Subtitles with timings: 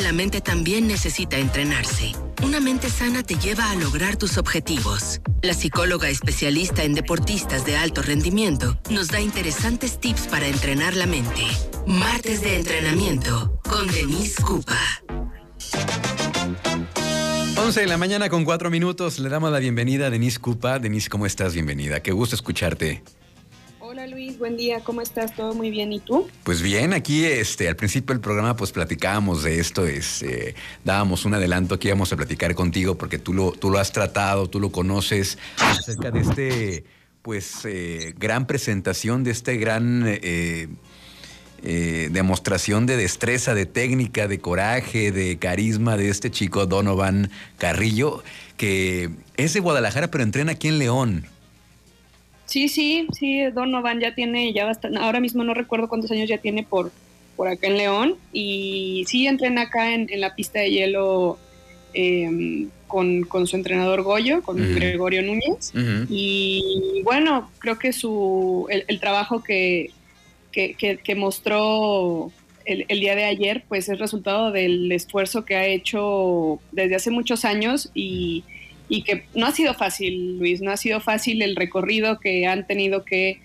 [0.00, 2.12] la mente también necesita entrenarse.
[2.42, 5.20] Una mente sana te lleva a lograr tus objetivos.
[5.42, 11.06] La psicóloga especialista en deportistas de alto rendimiento nos da interesantes tips para entrenar la
[11.06, 11.42] mente.
[11.86, 14.78] Martes de entrenamiento con Denise Cupa.
[17.56, 19.18] 11 de la mañana con 4 minutos.
[19.18, 20.78] Le damos la bienvenida a Denise Cupa.
[20.78, 21.52] Denise, ¿cómo estás?
[21.52, 22.00] Bienvenida.
[22.00, 23.02] Qué gusto escucharte.
[23.92, 25.34] Hola Luis, buen día, ¿cómo estás?
[25.34, 25.92] ¿Todo muy bien?
[25.92, 26.28] ¿Y tú?
[26.44, 30.54] Pues bien, aquí este, al principio del programa pues platicábamos de esto, es, eh,
[30.84, 34.48] dábamos un adelanto que íbamos a platicar contigo porque tú lo, tú lo has tratado,
[34.48, 36.84] tú lo conoces acerca de este
[37.22, 40.68] pues eh, gran presentación, de este gran eh,
[42.12, 48.22] demostración de destreza, de técnica, de coraje, de carisma de este chico Donovan Carrillo,
[48.56, 51.26] que es de Guadalajara pero entrena aquí en León.
[52.50, 56.38] Sí, sí, sí, Donovan ya tiene, ya bastante, ahora mismo no recuerdo cuántos años ya
[56.38, 56.90] tiene por,
[57.36, 61.38] por acá en León y sí entrena acá en, la pista de hielo
[61.94, 65.72] em, con, su entrenador Goyo, con Gregorio Núñez
[66.08, 69.92] y bueno, creo que su, el, trabajo que,
[70.50, 72.32] que, mostró
[72.64, 77.12] el, el, día de ayer pues es resultado del esfuerzo que ha hecho desde hace
[77.12, 78.42] muchos años y
[78.90, 82.66] y que no ha sido fácil, Luis, no ha sido fácil el recorrido que han
[82.66, 83.38] tenido que,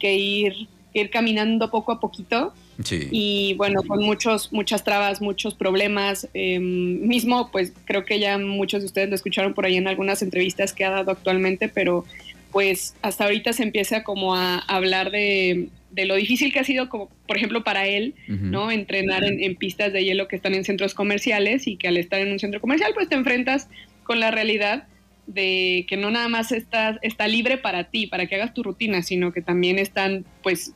[0.00, 2.54] ir, ir caminando poco a poquito.
[2.90, 6.28] Y bueno, con muchos, muchas trabas, muchos problemas.
[6.32, 10.22] Em, mismo, pues creo que ya muchos de ustedes lo escucharon por ahí en algunas
[10.22, 12.04] entrevistas que ha dado actualmente, pero
[12.50, 17.10] pues hasta ahorita se empieza como a hablar de, lo difícil que ha sido, como
[17.26, 18.70] por ejemplo para él, ¿no?
[18.70, 22.20] Entrenar en, en, pistas de hielo que están en centros comerciales y que al estar
[22.20, 23.68] en un centro comercial, pues te enfrentas
[24.06, 24.86] con la realidad
[25.26, 29.02] de que no nada más está, está libre para ti, para que hagas tu rutina,
[29.02, 30.72] sino que también están pues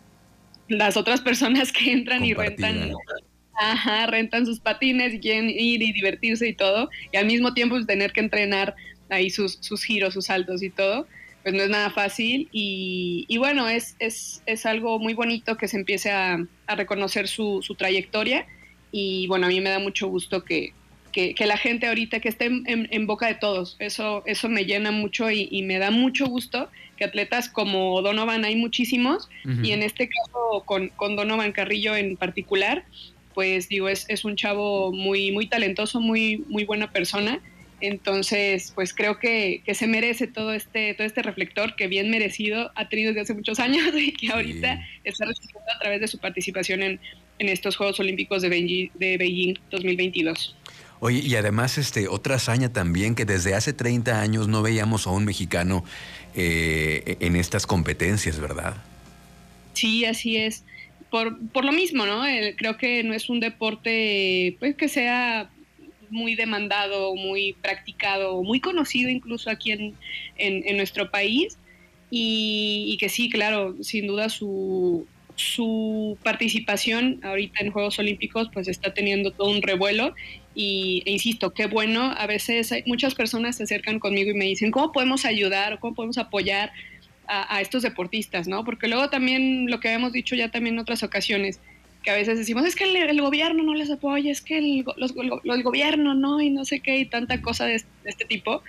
[0.69, 2.93] las otras personas que entran y rentan,
[3.55, 7.77] ajá, rentan sus patines y quieren ir y divertirse y todo, y al mismo tiempo
[7.77, 8.75] pues, tener que entrenar
[9.09, 11.07] ahí sus, sus giros, sus saltos y todo,
[11.43, 12.49] pues no es nada fácil.
[12.53, 17.29] Y, y bueno, es, es, es, algo muy bonito que se empiece a, a reconocer
[17.29, 18.47] su, su trayectoria.
[18.93, 20.73] Y bueno, a mí me da mucho gusto que,
[21.13, 23.77] que, la gente ahorita que esté en, boca de todos.
[23.79, 28.57] Eso, eso me llena mucho y, me da mucho gusto que atletas como Donovan hay
[28.57, 29.29] muchísimos
[29.63, 32.85] y en este caso con, Donovan Carrillo en particular,
[33.35, 37.41] pues digo, es, es, un chavo muy, muy talentoso, muy, muy buena persona.
[37.81, 42.89] Entonces, pues creo que, se merece todo este, todo este reflector que bien merecido ha
[42.89, 46.83] tenido desde hace muchos años y que ahorita está recibiendo a través de su participación
[46.83, 47.01] en,
[47.39, 50.57] en estos Juegos Olímpicos de Beijing, de Beijing 2022.
[51.01, 55.11] Oye, y además este, otra hazaña también que desde hace 30 años no veíamos a
[55.11, 55.83] un mexicano
[56.35, 58.77] eh, en estas competencias, ¿verdad?
[59.73, 60.65] Sí, así es.
[61.11, 62.23] Por, por lo mismo, ¿no?
[62.57, 65.51] creo que no es un deporte pues, que sea
[66.11, 69.95] muy demandado, muy practicado, muy conocido incluso aquí en,
[70.37, 71.57] en, nuestro país.
[72.11, 75.07] Y, que sí, claro, sin duda su,
[75.41, 80.15] su participación ahorita en Juegos Olímpicos pues está teniendo todo un revuelo
[80.55, 84.45] y, e insisto, qué bueno, a veces hay, muchas personas se acercan conmigo y me
[84.45, 86.73] dicen, ¿cómo podemos ayudar o cómo podemos apoyar
[87.27, 88.49] a, estos deportistas?
[88.49, 88.65] ¿no?
[88.65, 91.61] Porque luego también lo que habíamos dicho ya también en otras ocasiones,
[92.03, 94.85] que a veces decimos, es que el, gobierno no les apoya, es que el,
[95.63, 98.63] gobierno no, y no sé qué, y tanta cosa de este tipo.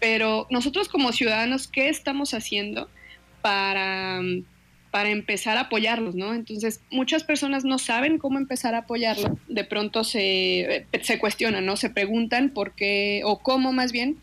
[0.00, 2.88] Pero nosotros como ciudadanos, ¿qué estamos haciendo
[3.42, 4.20] para
[4.90, 6.34] para empezar a apoyarlos, ¿no?
[6.34, 11.76] Entonces, muchas personas no saben cómo empezar a apoyarlos, de pronto se, se cuestionan, ¿no?
[11.76, 14.18] Se preguntan por qué, o cómo más bien,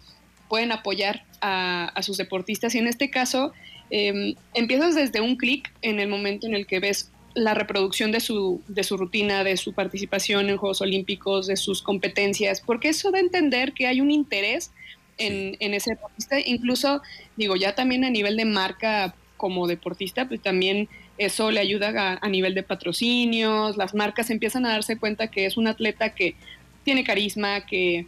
[0.50, 2.76] pueden apoyar a, sus deportistas.
[2.76, 3.54] Y en este caso,
[3.90, 8.20] em, empiezas desde un clic en el momento en el que ves la reproducción de
[8.20, 13.12] su, de su rutina, de su participación en Juegos Olímpicos, de sus competencias, porque eso
[13.12, 14.72] da a entender que hay un interés
[15.20, 17.02] en, en ese deportista, incluso,
[17.36, 22.30] digo, ya también a nivel de marca como deportista, pues también eso le ayuda a,
[22.30, 26.36] nivel de patrocinios, las marcas empiezan a darse cuenta que es un atleta que
[26.84, 28.06] tiene carisma, que,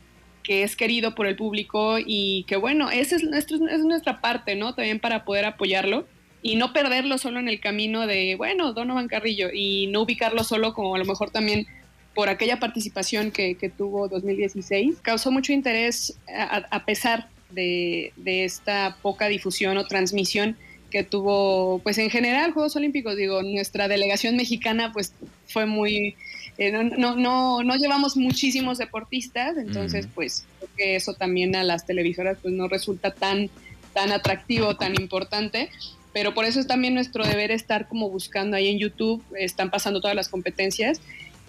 [0.48, 4.74] es querido por el público y que bueno, esa es, es nuestra parte, ¿no?
[4.74, 6.08] También para poder apoyarlo
[6.42, 10.74] y no perderlo solo en el camino de, bueno, Donovan Carrillo y no ubicarlo solo
[10.74, 11.68] como a lo mejor también
[12.16, 14.98] por aquella participación que, tuvo 2016.
[15.02, 20.58] Causó mucho interés a, pesar de, de, esta poca difusión o transmisión
[20.90, 25.14] que tuvo, pues en general, Juegos Olímpicos, digo, nuestra delegación mexicana, pues
[25.48, 26.16] fue muy,
[26.58, 31.86] eh, no, no, no, llevamos muchísimos deportistas, entonces, pues creo que eso también a las
[31.86, 33.50] televisoras, pues no resulta tan,
[33.94, 35.70] tan atractivo, tan importante.
[36.12, 40.02] Pero por eso es también nuestro deber estar como buscando ahí en YouTube, están pasando
[40.02, 41.02] todas las competencias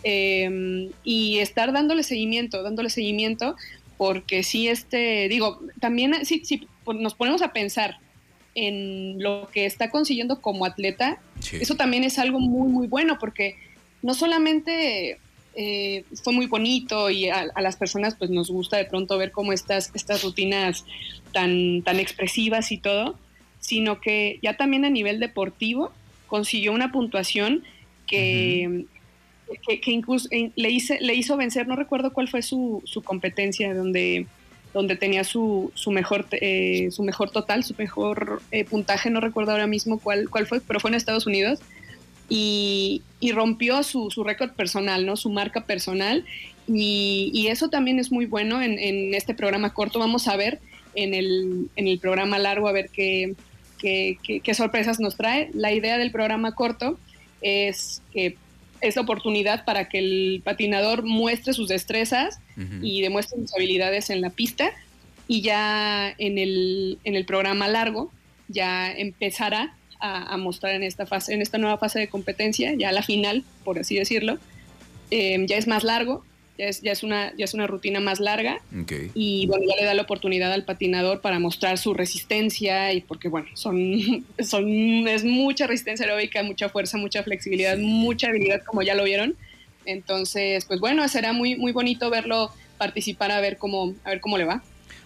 [0.02, 3.56] em, y estar dándole seguimiento, dándole seguimiento,
[3.96, 7.98] porque si este, digo, también si, si nos ponemos a pensar
[8.60, 11.18] en lo que está consiguiendo como atleta,
[11.52, 13.56] eso también es algo muy, muy bueno, porque
[14.02, 15.18] no solamente
[15.54, 19.52] eh, fue muy bonito y a, las personas pues nos gusta de pronto ver cómo
[19.52, 20.84] estas, estas rutinas
[21.32, 23.18] tan, tan expresivas y todo,
[23.60, 25.92] sino que ya también a nivel deportivo
[26.26, 27.64] consiguió una puntuación
[28.06, 28.84] que,
[29.66, 33.72] que, incluso eh, le, hice, le hizo vencer, no recuerdo cuál fue su, su competencia,
[33.74, 34.26] donde,
[34.72, 39.66] donde tenía su, su, mejor, eh, su mejor total, su mejor puntaje, no recuerdo ahora
[39.66, 41.60] mismo cuál, cuál fue, pero fue en Estados Unidos
[42.30, 43.02] y,
[43.34, 45.16] rompió su, récord personal, ¿no?
[45.16, 46.24] Su marca personal.
[46.66, 49.98] Y, eso también es muy bueno en, este programa corto.
[49.98, 50.60] Vamos a ver
[50.94, 53.34] en el, programa largo a ver qué,
[53.78, 55.50] qué, sorpresas nos trae.
[55.52, 56.98] La idea del programa corto
[57.42, 58.36] es que
[58.80, 62.40] es oportunidad para que el patinador muestre sus destrezas
[62.82, 64.70] y demuestre sus habilidades en la pista
[65.26, 68.10] y ya en el, en el programa largo
[68.48, 73.02] ya empezará a, mostrar en esta fase, en esta nueva fase de competencia, ya la
[73.02, 74.38] final, por así decirlo.
[75.10, 76.24] Em, ya es más largo,
[76.60, 78.60] ya es, ya es, una, ya es una rutina más larga
[79.14, 83.28] y bueno, ya le da la oportunidad al patinador para mostrar su resistencia y porque
[83.28, 84.68] bueno, son, son,
[85.08, 89.36] es mucha resistencia aeróbica, mucha fuerza, mucha flexibilidad, mucha habilidad como ya lo vieron.
[89.86, 94.36] Entonces, pues bueno, será muy, muy bonito verlo participar a ver cómo, a ver cómo
[94.36, 94.62] le va.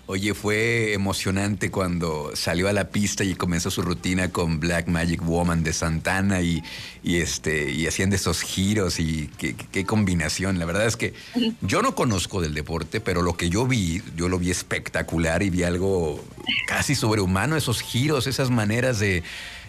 [0.07, 5.25] Oye, fue emocionante cuando salió a la pista y comenzó su rutina con Black Magic
[5.25, 6.63] Woman de Santana y,
[7.03, 10.59] este, y hacían de esos giros y qué, qué, combinación.
[10.59, 11.15] La verdad es que
[11.63, 15.49] yo no conozco del deporte, pero lo que yo vi, yo lo vi espectacular y
[15.49, 16.23] vi algo
[16.69, 19.23] casi sobrehumano, esos giros, esas maneras de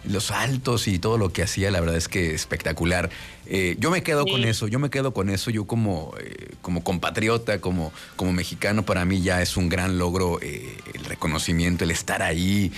[0.07, 3.09] los saltos y todo lo que hacía, la verdad es que espectacular.
[3.47, 6.83] Eh, yo me quedo con eso, yo me quedo con eso, yo como, eh, como
[6.83, 11.91] compatriota, como, como mexicano, para mí ya es un gran logro eh, el reconocimiento, el
[11.91, 12.71] estar ahí,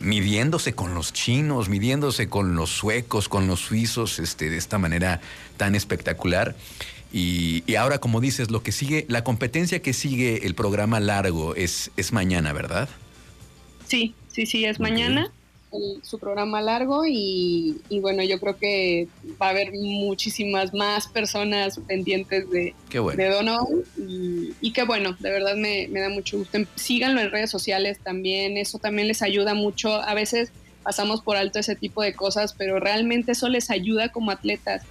[0.00, 5.22] midiéndose con los chinos, midiéndose con los suecos, con los suizos, este, de esta manera
[5.56, 6.54] tan espectacular.
[7.10, 11.90] Y, ahora, como dices, lo que sigue, la competencia que sigue el programa largo es,
[11.96, 12.90] es mañana, ¿verdad?
[13.86, 15.32] Sí, sí, sí, es mañana
[16.02, 19.08] su programa largo y, bueno, yo creo que
[19.40, 23.66] va a haber muchísimas más personas pendientes de, de Dono
[23.98, 26.58] y, qué bueno, de verdad me, da mucho gusto.
[26.76, 29.94] Síganlo en redes sociales también, eso también les ayuda mucho.
[30.02, 30.52] A veces
[30.82, 34.84] pasamos por alto ese tipo de cosas, pero realmente eso les ayuda como atletas.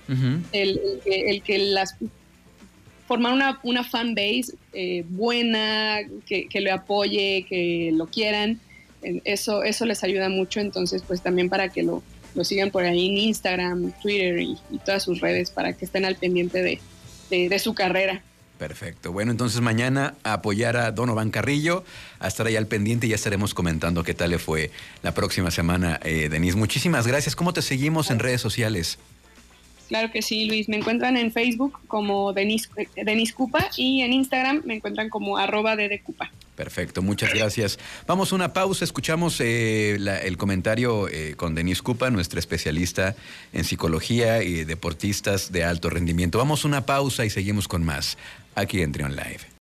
[0.52, 1.02] el,
[1.44, 1.96] que las
[3.08, 8.60] formar una, una fan base eh, buena, que, que, lo apoye, que lo quieran
[9.24, 12.04] eso, eso les ayuda mucho, entonces pues también para que lo,
[12.44, 16.80] sigan por ahí en Instagram, Twitter y, todas sus redes para que estén al pendiente
[17.30, 18.22] de, su carrera.
[18.58, 19.12] Perfecto.
[19.12, 21.84] Bueno, entonces mañana apoyar a Donovan Carrillo,
[22.20, 24.72] a estar ahí al pendiente y ya estaremos comentando qué tal le fue
[25.04, 26.56] la próxima semana, eh, Denise.
[26.56, 27.36] Muchísimas gracias.
[27.36, 28.98] ¿Cómo te seguimos en redes sociales?
[29.88, 30.68] Claro que sí, Luis.
[30.68, 35.76] Me encuentran en Facebook como Denis, Denis Cupa y en Instagram me encuentran como arroba
[36.04, 36.32] Cupa.
[36.56, 37.78] Perfecto, muchas gracias.
[38.08, 43.16] Vamos a una pausa, escuchamos eh, el comentario eh, con Denise Cupa, nuestra especialista
[43.52, 46.38] en psicología y deportistas de alto rendimiento.
[46.38, 48.18] Vamos a una pausa y seguimos con más
[48.56, 49.46] aquí en Trion Live.